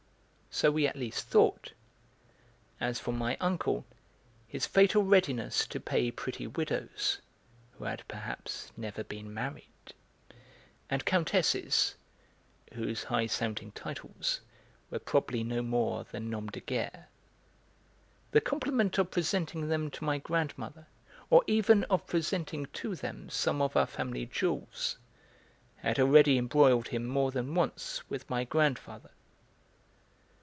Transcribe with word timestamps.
So 0.53 0.69
we 0.69 0.85
at 0.85 0.97
least 0.97 1.27
thought; 1.29 1.71
as 2.81 2.99
for 2.99 3.13
my 3.13 3.37
uncle, 3.39 3.85
his 4.49 4.65
fatal 4.65 5.01
readiness 5.01 5.65
to 5.67 5.79
pay 5.79 6.11
pretty 6.11 6.45
widows 6.45 7.21
(who 7.71 7.85
had 7.85 8.05
perhaps 8.09 8.69
never 8.75 9.01
been 9.05 9.33
married) 9.33 9.63
and 10.89 11.05
countesses 11.05 11.95
(whose 12.73 13.05
high 13.05 13.27
sounding 13.27 13.71
titles 13.71 14.41
were 14.89 14.99
probably 14.99 15.41
no 15.41 15.61
more 15.61 16.03
than 16.03 16.29
noms 16.29 16.51
de 16.51 16.59
guerre) 16.59 17.07
the 18.31 18.41
compliment 18.41 18.97
of 18.97 19.09
presenting 19.09 19.69
them 19.69 19.89
to 19.91 20.03
my 20.03 20.17
grandmother 20.17 20.85
or 21.29 21.45
even 21.47 21.85
of 21.85 22.05
presenting 22.05 22.65
to 22.73 22.93
them 22.93 23.29
some 23.29 23.61
of 23.61 23.77
our 23.77 23.87
family 23.87 24.25
jewels, 24.25 24.97
had 25.77 25.97
already 25.97 26.37
embroiled 26.37 26.89
him 26.89 27.05
more 27.05 27.31
than 27.31 27.55
once 27.55 28.07
with 28.09 28.29
my 28.29 28.43
grandfather. 28.43 29.11